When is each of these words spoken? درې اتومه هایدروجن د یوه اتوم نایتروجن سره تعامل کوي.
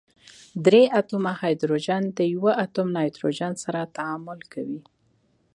درې 0.65 0.83
اتومه 0.99 1.31
هایدروجن 1.41 2.03
د 2.17 2.19
یوه 2.33 2.51
اتوم 2.65 2.87
نایتروجن 2.97 3.53
سره 3.63 3.91
تعامل 3.95 4.39
کوي. 4.53 4.79